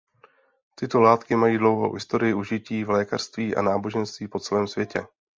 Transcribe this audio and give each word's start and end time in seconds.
Tyto 0.75 1.01
látky 1.01 1.35
mají 1.35 1.57
dlouhou 1.57 1.93
historii 1.93 2.33
užití 2.33 2.83
v 2.83 2.89
lékařství 2.89 3.55
a 3.55 3.61
náboženství 3.61 4.27
po 4.27 4.39
celém 4.39 4.67
světě. 4.67 5.05